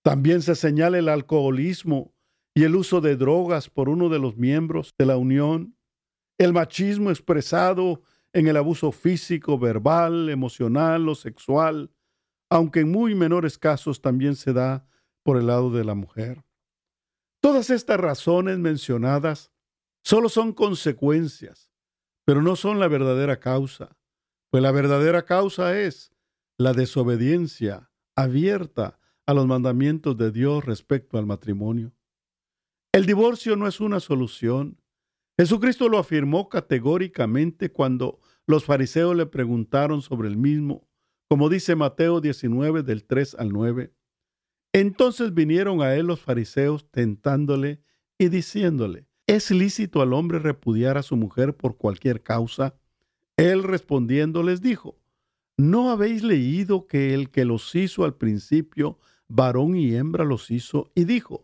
También 0.00 0.40
se 0.40 0.54
señala 0.54 0.98
el 0.98 1.10
alcoholismo 1.10 2.13
y 2.54 2.62
el 2.62 2.76
uso 2.76 3.00
de 3.00 3.16
drogas 3.16 3.68
por 3.68 3.88
uno 3.88 4.08
de 4.08 4.20
los 4.20 4.36
miembros 4.36 4.94
de 4.96 5.06
la 5.06 5.16
unión, 5.16 5.76
el 6.38 6.52
machismo 6.52 7.10
expresado 7.10 8.02
en 8.32 8.46
el 8.46 8.56
abuso 8.56 8.92
físico, 8.92 9.58
verbal, 9.58 10.28
emocional 10.28 11.08
o 11.08 11.14
sexual, 11.14 11.90
aunque 12.50 12.80
en 12.80 12.90
muy 12.90 13.14
menores 13.14 13.58
casos 13.58 14.00
también 14.00 14.36
se 14.36 14.52
da 14.52 14.86
por 15.22 15.36
el 15.36 15.48
lado 15.48 15.70
de 15.70 15.84
la 15.84 15.94
mujer. 15.94 16.44
Todas 17.40 17.70
estas 17.70 17.98
razones 17.98 18.58
mencionadas 18.58 19.52
solo 20.02 20.28
son 20.28 20.52
consecuencias, 20.52 21.70
pero 22.24 22.42
no 22.42 22.56
son 22.56 22.78
la 22.78 22.88
verdadera 22.88 23.40
causa, 23.40 23.96
pues 24.50 24.62
la 24.62 24.70
verdadera 24.70 25.24
causa 25.24 25.78
es 25.78 26.12
la 26.58 26.72
desobediencia 26.72 27.90
abierta 28.14 28.98
a 29.26 29.34
los 29.34 29.46
mandamientos 29.46 30.16
de 30.16 30.30
Dios 30.30 30.64
respecto 30.64 31.18
al 31.18 31.26
matrimonio. 31.26 31.93
El 32.94 33.06
divorcio 33.06 33.56
no 33.56 33.66
es 33.66 33.80
una 33.80 33.98
solución. 33.98 34.80
Jesucristo 35.36 35.88
lo 35.88 35.98
afirmó 35.98 36.48
categóricamente 36.48 37.72
cuando 37.72 38.20
los 38.46 38.64
fariseos 38.64 39.16
le 39.16 39.26
preguntaron 39.26 40.00
sobre 40.00 40.28
el 40.28 40.36
mismo, 40.36 40.86
como 41.28 41.48
dice 41.48 41.74
Mateo 41.74 42.20
19 42.20 42.84
del 42.84 43.02
3 43.02 43.34
al 43.40 43.48
9. 43.48 43.92
Entonces 44.72 45.34
vinieron 45.34 45.82
a 45.82 45.96
él 45.96 46.06
los 46.06 46.20
fariseos 46.20 46.88
tentándole 46.92 47.80
y 48.16 48.28
diciéndole, 48.28 49.08
¿es 49.26 49.50
lícito 49.50 50.00
al 50.00 50.12
hombre 50.12 50.38
repudiar 50.38 50.96
a 50.96 51.02
su 51.02 51.16
mujer 51.16 51.56
por 51.56 51.76
cualquier 51.76 52.22
causa? 52.22 52.76
Él 53.36 53.64
respondiendo 53.64 54.44
les 54.44 54.60
dijo, 54.60 55.00
¿no 55.56 55.90
habéis 55.90 56.22
leído 56.22 56.86
que 56.86 57.12
el 57.12 57.30
que 57.30 57.44
los 57.44 57.74
hizo 57.74 58.04
al 58.04 58.14
principio, 58.14 59.00
varón 59.26 59.74
y 59.74 59.96
hembra 59.96 60.24
los 60.24 60.48
hizo? 60.52 60.92
Y 60.94 61.06
dijo, 61.06 61.43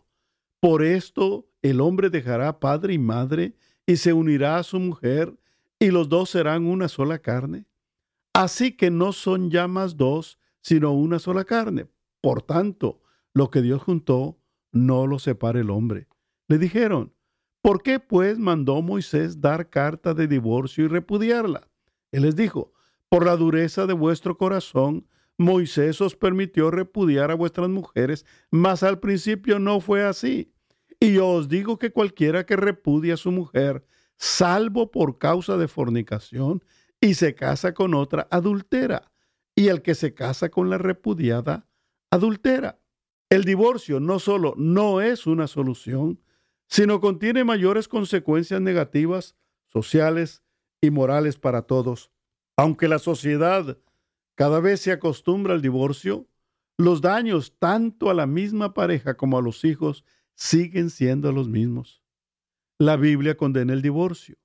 por 0.61 0.83
esto 0.83 1.49
el 1.63 1.81
hombre 1.81 2.11
dejará 2.11 2.61
padre 2.61 2.95
y 2.95 2.99
madre 2.99 3.55
y 3.87 3.97
se 3.97 4.13
unirá 4.13 4.59
a 4.59 4.63
su 4.63 4.79
mujer 4.79 5.35
y 5.79 5.91
los 5.91 6.09
dos 6.09 6.31
serán 6.31 6.67
una 6.67 6.89
sola 6.89 7.19
carne. 7.19 7.65
Así 8.33 8.77
que 8.77 8.91
no 8.91 9.13
son 9.13 9.51
ya 9.51 9.67
más 9.67 9.97
dos, 9.97 10.39
sino 10.61 10.93
una 10.93 11.19
sola 11.19 11.45
carne. 11.45 11.87
Por 12.21 12.43
tanto, 12.43 13.01
lo 13.33 13.51
que 13.51 13.63
Dios 13.63 13.83
juntó, 13.83 14.39
no 14.73 15.07
lo 15.07 15.19
separe 15.19 15.61
el 15.61 15.71
hombre. 15.71 16.07
Le 16.49 16.59
dijeron, 16.59 17.13
¿Por 17.63 17.83
qué 17.83 18.01
pues 18.01 18.39
mandó 18.39 18.81
Moisés 18.81 19.41
dar 19.41 19.69
carta 19.69 20.15
de 20.15 20.27
divorcio 20.27 20.85
y 20.85 20.89
repudiarla? 20.89 21.69
Él 22.11 22.23
les 22.23 22.35
dijo, 22.35 22.73
por 23.11 23.27
la 23.27 23.37
dureza 23.37 23.87
de 23.87 23.93
vuestro 23.93 24.39
corazón, 24.39 25.07
Moisés 25.41 26.03
os 26.03 26.17
permitió 26.17 26.71
repudiar 26.71 27.31
a 27.31 27.35
vuestras 27.35 27.71
mujeres, 27.71 28.27
mas 28.51 28.83
al 28.83 29.01
principio 29.01 29.59
no 29.59 29.81
fue 29.81 30.05
así. 30.05 30.53
Y 31.01 31.15
yo 31.15 31.29
os 31.29 31.49
digo 31.49 31.79
que 31.79 31.93
cualquiera 31.93 32.45
que 32.45 32.57
repudia 32.57 33.15
a 33.15 33.17
su 33.17 33.33
mujer, 33.33 33.87
salvo 34.19 34.91
por 34.91 35.17
causa 35.17 35.57
de 35.57 35.67
fornicación, 35.67 36.63
y 37.01 37.15
se 37.15 37.35
casa 37.35 37.73
con 37.73 37.95
otra, 37.95 38.29
adultera. 38.31 39.11
Y 39.55 39.69
el 39.69 39.81
que 39.81 39.95
se 39.95 40.13
casa 40.13 40.51
con 40.51 40.69
la 40.69 40.77
repudiada, 40.77 41.67
adultera. 42.11 42.79
El 43.31 43.45
divorcio 43.45 43.99
no 43.99 44.19
solo 44.19 44.53
no 44.59 45.01
es 45.01 45.27
una 45.27 45.47
solución, 45.47 46.21
sino 46.67 47.01
contiene 47.01 47.45
mayores 47.45 47.89
consecuencias 47.89 48.61
negativas, 48.61 49.37
sociales 49.69 50.43
y 50.83 50.91
morales 50.91 51.39
para 51.39 51.63
todos. 51.63 52.11
Aunque 52.59 52.89
la 52.89 52.99
sociedad 52.99 53.79
cada 54.41 54.61
vez 54.61 54.81
se 54.81 54.91
acostumbra 54.91 55.53
al 55.53 55.61
divorcio, 55.61 56.27
los 56.79 57.03
daños 57.03 57.59
tanto 57.59 58.09
a 58.09 58.15
la 58.15 58.27
misma 58.27 58.73
pareja 58.73 59.15
como 59.15 59.37
a 59.37 59.43
los 59.43 59.67
hijos 59.67 60.03
siguen 60.35 60.89
siendo 60.89 61.31
los 61.31 61.47
mismos. 61.47 62.03
La 62.79 62.97
Biblia 62.97 63.37
condena 63.37 63.75
el 63.75 63.83
divorcio, 63.83 64.39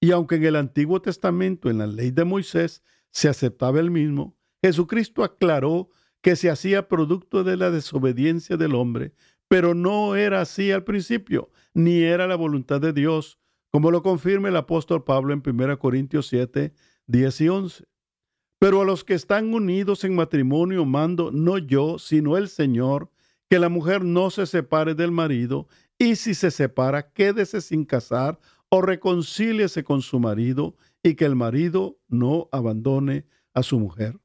y 0.00 0.10
aunque 0.10 0.34
en 0.34 0.46
el 0.46 0.56
Antiguo 0.56 1.00
Testamento, 1.00 1.70
en 1.70 1.78
la 1.78 1.86
ley 1.86 2.10
de 2.10 2.24
Moisés, 2.24 2.82
se 3.12 3.28
aceptaba 3.28 3.78
el 3.78 3.92
mismo, 3.92 4.36
Jesucristo 4.64 5.22
aclaró 5.22 5.90
que 6.22 6.34
se 6.34 6.50
hacía 6.50 6.88
producto 6.88 7.44
de 7.44 7.56
la 7.56 7.70
desobediencia 7.70 8.56
del 8.56 8.74
hombre, 8.74 9.12
pero 9.46 9.74
no 9.74 10.16
era 10.16 10.40
así 10.40 10.72
al 10.72 10.82
principio, 10.82 11.52
ni 11.72 12.02
era 12.02 12.26
la 12.26 12.34
voluntad 12.34 12.80
de 12.80 12.92
Dios, 12.92 13.38
como 13.70 13.92
lo 13.92 14.02
confirma 14.02 14.48
el 14.48 14.56
apóstol 14.56 15.04
Pablo 15.04 15.32
en 15.32 15.40
1 15.46 15.78
Corintios 15.78 16.26
7, 16.26 16.74
10 17.06 17.40
y 17.42 17.48
11. 17.48 17.95
Pero 18.58 18.80
a 18.80 18.84
los 18.84 19.04
que 19.04 19.14
están 19.14 19.52
unidos 19.52 20.04
en 20.04 20.14
matrimonio 20.14 20.84
mando 20.84 21.30
no 21.30 21.58
yo, 21.58 21.98
sino 21.98 22.36
el 22.36 22.48
Señor, 22.48 23.10
que 23.48 23.58
la 23.58 23.68
mujer 23.68 24.04
no 24.04 24.30
se 24.30 24.46
separe 24.46 24.94
del 24.94 25.12
marido, 25.12 25.68
y 25.98 26.16
si 26.16 26.34
se 26.34 26.50
separa, 26.50 27.10
quédese 27.12 27.60
sin 27.60 27.84
casar 27.84 28.38
o 28.68 28.82
reconcíliese 28.82 29.84
con 29.84 30.02
su 30.02 30.18
marido, 30.18 30.76
y 31.02 31.14
que 31.14 31.24
el 31.24 31.36
marido 31.36 31.98
no 32.08 32.48
abandone 32.50 33.26
a 33.54 33.62
su 33.62 33.78
mujer. 33.78 34.18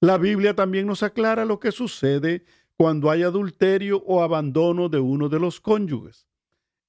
La 0.00 0.16
Biblia 0.16 0.54
también 0.54 0.86
nos 0.86 1.02
aclara 1.02 1.44
lo 1.44 1.60
que 1.60 1.72
sucede 1.72 2.44
cuando 2.76 3.10
hay 3.10 3.22
adulterio 3.22 4.02
o 4.06 4.22
abandono 4.22 4.88
de 4.88 4.98
uno 4.98 5.28
de 5.28 5.38
los 5.38 5.60
cónyuges. 5.60 6.26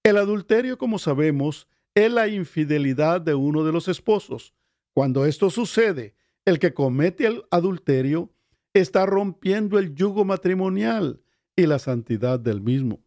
El 0.04 0.16
adulterio, 0.16 0.78
como 0.78 0.98
sabemos, 0.98 1.68
es 1.94 2.12
la 2.12 2.30
infidelidad 2.30 3.20
de 3.20 3.36
uno 3.36 3.66
de 3.66 3.74
los 3.74 3.90
esposos. 3.90 4.54
Cuando 4.94 5.26
esto 5.26 5.50
sucede, 5.50 6.16
el 6.46 6.60
que 6.60 6.74
comete 6.74 7.28
el 7.28 7.44
adulterio 7.52 8.32
está 8.74 9.06
rompiendo 9.06 9.78
el 9.78 9.94
yugo 9.96 10.26
matrimonial 10.26 11.22
y 11.56 11.66
la 11.66 11.80
santidad 11.80 12.40
del 12.40 12.62
mismo. 12.62 13.04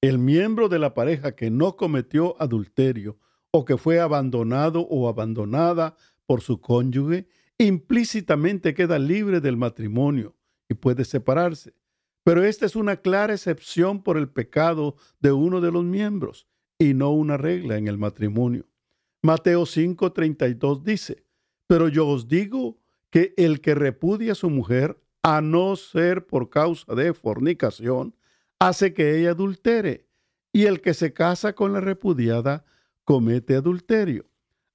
El 0.00 0.18
miembro 0.18 0.68
de 0.68 0.78
la 0.78 0.94
pareja 0.94 1.34
que 1.34 1.50
no 1.50 1.76
cometió 1.76 2.40
adulterio 2.40 3.18
o 3.50 3.64
que 3.64 3.78
fue 3.78 4.00
abandonado 4.00 4.80
o 4.82 5.08
abandonada 5.08 5.96
por 6.26 6.42
su 6.42 6.60
cónyuge, 6.60 7.28
implícitamente 7.58 8.74
queda 8.74 8.98
libre 8.98 9.40
del 9.40 9.56
matrimonio 9.56 10.36
y 10.68 10.74
puede 10.74 11.04
separarse. 11.04 11.74
Pero 12.24 12.44
esta 12.44 12.66
es 12.66 12.76
una 12.76 12.96
clara 12.96 13.32
excepción 13.32 14.02
por 14.02 14.18
el 14.18 14.28
pecado 14.28 14.96
de 15.20 15.32
uno 15.32 15.60
de 15.60 15.70
los 15.70 15.84
miembros 15.84 16.46
y 16.78 16.92
no 16.92 17.12
una 17.12 17.36
regla 17.36 17.78
en 17.78 17.88
el 17.88 17.98
matrimonio. 17.98 18.68
Mateo 19.22 19.62
5:32 19.62 20.82
dice, 20.82 21.25
pero 21.66 21.88
yo 21.88 22.06
os 22.06 22.28
digo 22.28 22.78
que 23.10 23.34
el 23.36 23.60
que 23.60 23.74
repudia 23.74 24.32
a 24.32 24.36
su 24.36 24.50
mujer, 24.50 25.00
a 25.22 25.40
no 25.40 25.76
ser 25.76 26.26
por 26.26 26.50
causa 26.50 26.94
de 26.94 27.12
fornicación, 27.14 28.14
hace 28.58 28.94
que 28.94 29.18
ella 29.18 29.30
adultere, 29.30 30.06
y 30.52 30.64
el 30.66 30.80
que 30.80 30.94
se 30.94 31.12
casa 31.12 31.54
con 31.54 31.72
la 31.72 31.80
repudiada 31.80 32.64
comete 33.04 33.56
adulterio. 33.56 34.26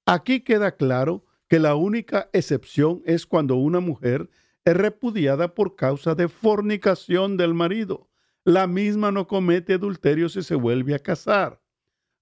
Aquí 0.06 0.40
queda 0.40 0.76
claro 0.76 1.24
que 1.48 1.58
la 1.58 1.74
única 1.74 2.30
excepción 2.32 3.02
es 3.04 3.26
cuando 3.26 3.56
una 3.56 3.80
mujer 3.80 4.30
es 4.64 4.76
repudiada 4.76 5.54
por 5.54 5.76
causa 5.76 6.14
de 6.14 6.28
fornicación 6.28 7.36
del 7.36 7.54
marido. 7.54 8.08
La 8.44 8.66
misma 8.66 9.12
no 9.12 9.26
comete 9.26 9.74
adulterio 9.74 10.28
si 10.28 10.42
se 10.42 10.54
vuelve 10.54 10.94
a 10.94 10.98
casar. 10.98 11.60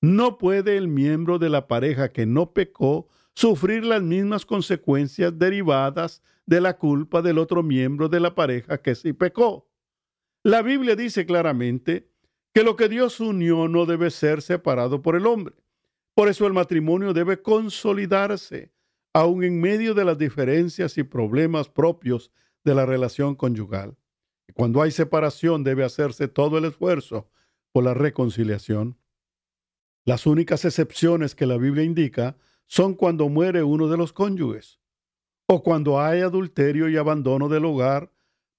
No 0.00 0.38
puede 0.38 0.76
el 0.76 0.88
miembro 0.88 1.38
de 1.38 1.50
la 1.50 1.68
pareja 1.68 2.10
que 2.12 2.26
no 2.26 2.52
pecó 2.52 3.08
sufrir 3.34 3.84
las 3.84 4.02
mismas 4.02 4.44
consecuencias 4.44 5.38
derivadas 5.38 6.22
de 6.46 6.60
la 6.60 6.76
culpa 6.76 7.22
del 7.22 7.38
otro 7.38 7.62
miembro 7.62 8.08
de 8.08 8.20
la 8.20 8.34
pareja 8.34 8.78
que 8.82 8.94
sí 8.94 9.12
pecó. 9.12 9.68
La 10.42 10.62
Biblia 10.62 10.96
dice 10.96 11.26
claramente 11.26 12.10
que 12.52 12.64
lo 12.64 12.76
que 12.76 12.88
Dios 12.88 13.20
unió 13.20 13.68
no 13.68 13.86
debe 13.86 14.10
ser 14.10 14.42
separado 14.42 15.02
por 15.02 15.16
el 15.16 15.26
hombre. 15.26 15.54
Por 16.14 16.28
eso 16.28 16.46
el 16.46 16.52
matrimonio 16.52 17.12
debe 17.12 17.40
consolidarse, 17.40 18.72
aun 19.12 19.44
en 19.44 19.60
medio 19.60 19.94
de 19.94 20.04
las 20.04 20.18
diferencias 20.18 20.98
y 20.98 21.02
problemas 21.02 21.68
propios 21.68 22.32
de 22.64 22.74
la 22.74 22.84
relación 22.84 23.36
conyugal. 23.36 23.96
Cuando 24.54 24.82
hay 24.82 24.90
separación 24.90 25.62
debe 25.62 25.84
hacerse 25.84 26.28
todo 26.28 26.58
el 26.58 26.64
esfuerzo 26.64 27.30
por 27.72 27.84
la 27.84 27.94
reconciliación. 27.94 28.98
Las 30.04 30.26
únicas 30.26 30.64
excepciones 30.64 31.34
que 31.34 31.46
la 31.46 31.56
Biblia 31.56 31.84
indica 31.84 32.36
son 32.70 32.94
cuando 32.94 33.28
muere 33.28 33.64
uno 33.64 33.88
de 33.88 33.96
los 33.96 34.12
cónyuges 34.12 34.78
o 35.48 35.64
cuando 35.64 36.00
hay 36.00 36.20
adulterio 36.20 36.88
y 36.88 36.96
abandono 36.96 37.48
del 37.48 37.64
hogar 37.64 38.12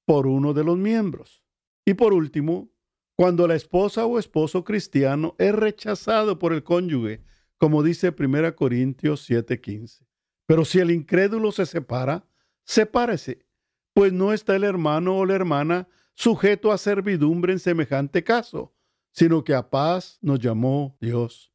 por 0.04 0.28
uno 0.28 0.54
de 0.54 0.66
los 0.66 0.78
miembros. 0.78 1.46
Y 1.86 1.94
por 1.94 2.14
último, 2.14 2.70
cuando 3.16 3.48
la 3.48 3.56
esposa 3.56 4.06
o 4.06 4.20
esposo 4.20 4.66
cristiano 4.66 5.34
es 5.38 5.56
rechazado 5.56 6.40
por 6.40 6.52
el 6.52 6.62
cónyuge, 6.62 7.24
como 7.58 7.84
dice 7.84 8.12
1 8.12 8.54
Corintios 8.54 9.30
7:15. 9.30 10.06
Pero 10.46 10.66
si 10.66 10.80
el 10.80 10.92
incrédulo 10.92 11.54
se 11.54 11.66
separa, 11.66 12.28
sepárese, 12.66 13.46
pues 13.94 14.12
no 14.12 14.34
está 14.34 14.58
el 14.58 14.66
hermano 14.66 15.20
o 15.20 15.26
la 15.26 15.36
hermana 15.36 15.88
sujeto 16.16 16.74
a 16.74 16.78
servidumbre 16.78 17.54
en 17.54 17.60
semejante 17.60 18.26
caso, 18.26 18.76
sino 19.14 19.46
que 19.46 19.54
a 19.54 19.70
paz 19.70 20.18
nos 20.22 20.40
llamó 20.40 20.98
Dios. 21.00 21.54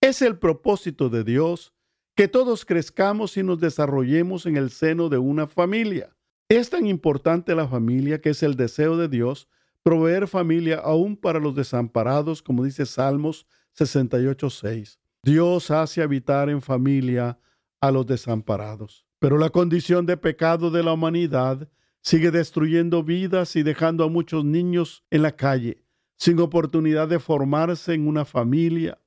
Es 0.00 0.20
el 0.20 0.36
propósito 0.36 1.08
de 1.08 1.22
Dios 1.22 1.75
que 2.16 2.28
todos 2.28 2.64
crezcamos 2.64 3.36
y 3.36 3.42
nos 3.42 3.60
desarrollemos 3.60 4.46
en 4.46 4.56
el 4.56 4.70
seno 4.70 5.10
de 5.10 5.18
una 5.18 5.46
familia. 5.46 6.16
Es 6.48 6.70
tan 6.70 6.86
importante 6.86 7.54
la 7.54 7.68
familia 7.68 8.22
que 8.22 8.30
es 8.30 8.42
el 8.42 8.56
deseo 8.56 8.96
de 8.96 9.06
Dios 9.06 9.48
proveer 9.82 10.26
familia 10.26 10.78
aún 10.78 11.16
para 11.16 11.38
los 11.38 11.54
desamparados, 11.54 12.42
como 12.42 12.64
dice 12.64 12.86
Salmos 12.86 13.46
68.6. 13.78 14.98
Dios 15.22 15.70
hace 15.70 16.02
habitar 16.02 16.48
en 16.48 16.62
familia 16.62 17.38
a 17.80 17.90
los 17.90 18.06
desamparados. 18.06 19.06
Pero 19.18 19.36
la 19.36 19.50
condición 19.50 20.06
de 20.06 20.16
pecado 20.16 20.70
de 20.70 20.82
la 20.82 20.94
humanidad 20.94 21.68
sigue 22.00 22.30
destruyendo 22.30 23.02
vidas 23.02 23.56
y 23.56 23.62
dejando 23.62 24.04
a 24.04 24.08
muchos 24.08 24.42
niños 24.42 25.04
en 25.10 25.20
la 25.20 25.36
calle, 25.36 25.82
sin 26.16 26.40
oportunidad 26.40 27.08
de 27.08 27.18
formarse 27.18 27.92
en 27.92 28.08
una 28.08 28.24
familia, 28.24 28.98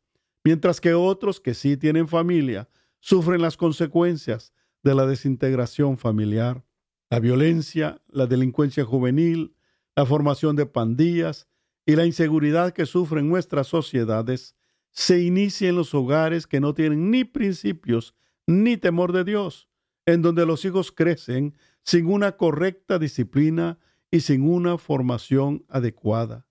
mientras 0.43 0.79
que 0.79 0.93
otros 0.93 1.39
que 1.39 1.55
sí 1.55 1.75
tienen 1.75 2.07
familia 2.07 2.69
sufren 2.99 3.41
las 3.41 3.57
consecuencias 3.57 4.53
de 4.83 4.95
la 4.95 5.05
desintegración 5.05 5.97
familiar, 5.97 6.63
la 7.09 7.19
violencia, 7.19 8.01
la 8.07 8.27
delincuencia 8.27 8.85
juvenil, 8.85 9.55
la 9.95 10.05
formación 10.05 10.55
de 10.55 10.65
pandillas 10.65 11.47
y 11.85 11.95
la 11.95 12.05
inseguridad 12.05 12.71
que 12.73 12.85
sufren 12.85 13.27
nuestras 13.27 13.67
sociedades 13.67 14.55
se 14.91 15.21
inicia 15.21 15.69
en 15.69 15.75
los 15.75 15.93
hogares 15.93 16.47
que 16.47 16.59
no 16.59 16.73
tienen 16.73 17.11
ni 17.11 17.23
principios 17.23 18.15
ni 18.47 18.77
temor 18.77 19.11
de 19.11 19.23
Dios, 19.23 19.69
en 20.05 20.21
donde 20.21 20.45
los 20.45 20.65
hijos 20.65 20.91
crecen 20.91 21.55
sin 21.83 22.07
una 22.07 22.33
correcta 22.37 22.99
disciplina 22.99 23.79
y 24.11 24.21
sin 24.21 24.47
una 24.47 24.77
formación 24.77 25.65
adecuada. 25.69 26.47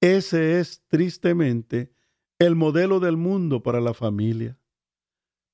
Ese 0.00 0.58
es 0.58 0.82
tristemente 0.88 1.92
el 2.38 2.54
modelo 2.54 3.00
del 3.00 3.16
mundo 3.16 3.62
para 3.62 3.80
la 3.80 3.94
familia. 3.94 4.58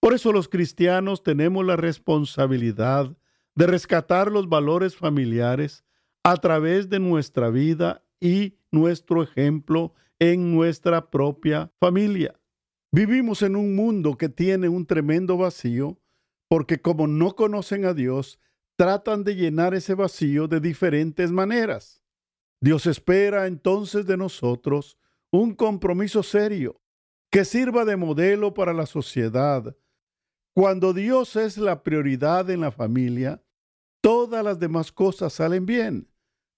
Por 0.01 0.15
eso 0.15 0.33
los 0.33 0.49
cristianos 0.49 1.23
tenemos 1.23 1.65
la 1.65 1.77
responsabilidad 1.77 3.17
de 3.55 3.67
rescatar 3.67 4.31
los 4.31 4.49
valores 4.49 4.97
familiares 4.97 5.85
a 6.23 6.37
través 6.37 6.89
de 6.89 7.01
nuestra 7.01 7.51
vida 7.51 8.05
y 8.21 8.55
nuestro 8.71 9.23
ejemplo 9.23 9.95
en 10.19 10.55
nuestra 10.55 11.11
propia 11.11 11.73
familia. 11.81 12.39
Vivimos 12.93 13.43
en 13.43 13.57
un 13.57 13.75
mundo 13.75 14.17
que 14.17 14.29
tiene 14.29 14.69
un 14.69 14.87
tremendo 14.87 15.37
vacío 15.37 15.99
porque 16.49 16.81
como 16.81 17.07
no 17.07 17.37
conocen 17.37 17.85
a 17.85 17.93
Dios, 17.93 18.39
tratan 18.77 19.25
de 19.25 19.35
llenar 19.35 19.75
ese 19.75 19.95
vacío 19.95 20.49
de 20.49 20.61
diferentes 20.61 21.31
maneras. 21.31 22.03
Dios 22.61 22.87
espera 22.87 23.47
entonces 23.47 24.07
de 24.07 24.17
nosotros 24.17 24.99
un 25.31 25.55
compromiso 25.55 26.23
serio 26.23 26.81
que 27.31 27.45
sirva 27.45 27.85
de 27.85 27.97
modelo 27.97 28.55
para 28.55 28.73
la 28.73 28.87
sociedad. 28.87 29.77
Cuando 30.59 30.93
Dios 30.93 31.37
es 31.37 31.57
la 31.57 31.85
prioridad 31.85 32.51
en 32.51 32.63
la 32.63 32.73
familia, 32.73 33.41
todas 34.03 34.43
las 34.43 34.59
demás 34.59 34.91
cosas 34.91 35.35
salen 35.35 35.67
bien, 35.67 36.09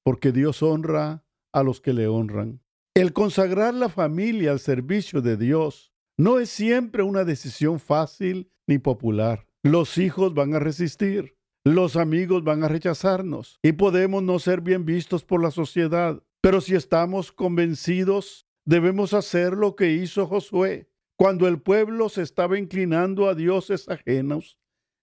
porque 0.02 0.32
Dios 0.32 0.62
honra 0.62 1.22
a 1.52 1.62
los 1.62 1.82
que 1.82 1.92
le 1.92 2.06
honran. 2.06 2.62
El 2.94 3.12
consagrar 3.12 3.74
la 3.74 3.90
familia 3.90 4.52
al 4.52 4.58
servicio 4.58 5.20
de 5.20 5.36
Dios 5.36 5.92
no 6.16 6.38
es 6.38 6.48
siempre 6.48 7.02
una 7.02 7.24
decisión 7.24 7.78
fácil 7.78 8.50
ni 8.66 8.78
popular. 8.78 9.46
Los 9.62 9.98
hijos 9.98 10.32
van 10.32 10.54
a 10.54 10.60
resistir, 10.60 11.36
los 11.62 11.96
amigos 11.96 12.42
van 12.42 12.64
a 12.64 12.68
rechazarnos 12.68 13.58
y 13.62 13.72
podemos 13.72 14.22
no 14.22 14.38
ser 14.38 14.62
bien 14.62 14.86
vistos 14.86 15.24
por 15.26 15.42
la 15.42 15.50
sociedad. 15.50 16.22
Pero 16.40 16.62
si 16.62 16.74
estamos 16.74 17.32
convencidos, 17.32 18.46
debemos 18.64 19.12
hacer 19.12 19.52
lo 19.52 19.76
que 19.76 19.92
hizo 19.92 20.26
Josué. 20.26 20.89
Cuando 21.20 21.46
el 21.46 21.60
pueblo 21.60 22.08
se 22.08 22.22
estaba 22.22 22.58
inclinando 22.58 23.28
a 23.28 23.34
dioses 23.34 23.86
ajenos, 23.90 24.56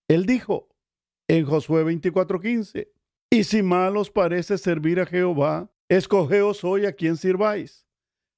él 0.07 0.25
dijo 0.25 0.67
en 1.27 1.45
Josué 1.45 1.83
24:15, 1.83 2.91
y 3.29 3.43
si 3.43 3.61
mal 3.61 3.95
os 3.97 4.09
parece 4.09 4.57
servir 4.57 4.99
a 4.99 5.05
Jehová, 5.05 5.69
escogeos 5.87 6.63
hoy 6.63 6.87
a 6.87 6.93
quien 6.93 7.17
sirváis. 7.17 7.85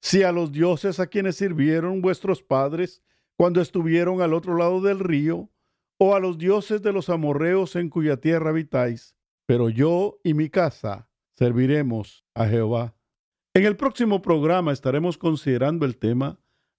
Si 0.02 0.22
a 0.22 0.30
los 0.30 0.52
dioses 0.52 1.00
a 1.00 1.06
quienes 1.06 1.36
sirvieron 1.36 2.02
vuestros 2.02 2.42
padres 2.42 3.02
cuando 3.38 3.62
estuvieron 3.62 4.20
al 4.20 4.34
otro 4.34 4.58
lado 4.58 4.82
del 4.82 4.98
río, 4.98 5.48
o 5.98 6.14
a 6.14 6.20
los 6.20 6.36
dioses 6.36 6.82
de 6.82 6.92
los 6.92 7.08
amorreos 7.08 7.76
en 7.76 7.88
cuya 7.88 8.18
tierra 8.18 8.50
habitáis, 8.50 9.16
pero 9.46 9.70
yo 9.70 10.20
y 10.22 10.34
mi 10.34 10.50
casa 10.50 11.08
serviremos 11.32 12.26
a 12.34 12.46
Jehová. 12.46 12.94
En 13.54 13.64
el 13.64 13.78
próximo 13.78 14.20
programa 14.20 14.70
estaremos 14.70 15.16
considerando 15.16 15.86
el 15.86 15.96
tema 15.96 16.38